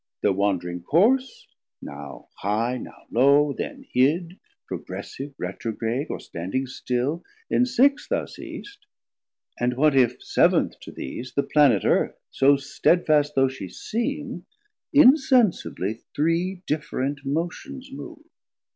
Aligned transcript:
Thir 0.23 0.31
wandring 0.31 0.81
course 0.83 1.45
now 1.79 2.29
high, 2.33 2.77
now 2.77 3.03
low, 3.11 3.53
then 3.53 3.83
hid, 3.93 4.39
Progressive, 4.65 5.35
retrograde, 5.37 6.07
or 6.09 6.19
standing 6.19 6.65
still, 6.65 7.23
In 7.51 7.67
six 7.67 8.07
thou 8.07 8.25
seest, 8.25 8.87
and 9.59 9.77
what 9.77 9.95
if 9.95 10.17
sev'nth 10.19 10.79
to 10.79 10.91
these 10.91 11.33
The 11.35 11.43
Planet 11.43 11.85
Earth, 11.85 12.17
so 12.31 12.55
stedfast 12.55 13.35
though 13.35 13.47
she 13.47 13.69
seem, 13.69 14.47
Insensibly 14.91 16.01
three 16.15 16.63
different 16.65 17.23
Motions 17.23 17.91
move? 17.91 18.25